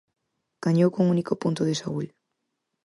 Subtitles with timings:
[0.65, 2.05] Gañou cun único punto de Saúl.